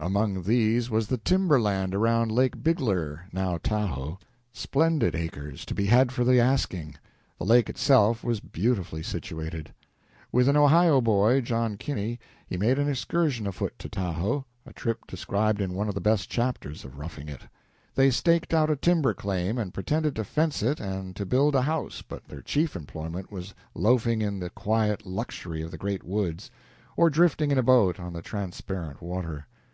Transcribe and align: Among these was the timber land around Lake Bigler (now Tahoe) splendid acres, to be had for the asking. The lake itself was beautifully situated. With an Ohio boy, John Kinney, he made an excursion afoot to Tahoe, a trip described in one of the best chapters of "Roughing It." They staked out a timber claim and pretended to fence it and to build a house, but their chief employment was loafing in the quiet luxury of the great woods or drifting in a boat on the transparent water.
Among 0.00 0.44
these 0.44 0.88
was 0.88 1.08
the 1.08 1.18
timber 1.18 1.60
land 1.60 1.94
around 1.94 2.32
Lake 2.32 2.62
Bigler 2.62 3.26
(now 3.34 3.58
Tahoe) 3.58 4.18
splendid 4.50 5.14
acres, 5.14 5.66
to 5.66 5.74
be 5.74 5.84
had 5.84 6.10
for 6.10 6.24
the 6.24 6.40
asking. 6.40 6.96
The 7.38 7.44
lake 7.44 7.68
itself 7.68 8.24
was 8.24 8.40
beautifully 8.40 9.02
situated. 9.02 9.74
With 10.32 10.48
an 10.48 10.56
Ohio 10.56 11.02
boy, 11.02 11.42
John 11.42 11.76
Kinney, 11.76 12.18
he 12.46 12.56
made 12.56 12.78
an 12.78 12.88
excursion 12.88 13.46
afoot 13.46 13.74
to 13.80 13.90
Tahoe, 13.90 14.46
a 14.64 14.72
trip 14.72 15.06
described 15.06 15.60
in 15.60 15.74
one 15.74 15.88
of 15.90 15.94
the 15.94 16.00
best 16.00 16.30
chapters 16.30 16.86
of 16.86 16.96
"Roughing 16.96 17.28
It." 17.28 17.42
They 17.94 18.10
staked 18.10 18.54
out 18.54 18.70
a 18.70 18.76
timber 18.76 19.12
claim 19.12 19.58
and 19.58 19.74
pretended 19.74 20.16
to 20.16 20.24
fence 20.24 20.62
it 20.62 20.80
and 20.80 21.14
to 21.14 21.26
build 21.26 21.54
a 21.54 21.60
house, 21.60 22.00
but 22.00 22.24
their 22.24 22.40
chief 22.40 22.74
employment 22.74 23.30
was 23.30 23.52
loafing 23.74 24.22
in 24.22 24.40
the 24.40 24.48
quiet 24.48 25.04
luxury 25.04 25.60
of 25.60 25.70
the 25.70 25.76
great 25.76 26.04
woods 26.04 26.50
or 26.96 27.10
drifting 27.10 27.50
in 27.50 27.58
a 27.58 27.62
boat 27.62 28.00
on 28.00 28.14
the 28.14 28.22
transparent 28.22 29.02
water. 29.02 29.46